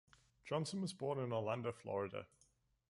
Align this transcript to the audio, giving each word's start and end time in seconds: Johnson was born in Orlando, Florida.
Johnson 0.43 0.81
was 0.81 0.93
born 0.95 1.19
in 1.19 1.31
Orlando, 1.31 1.71
Florida. 1.71 2.25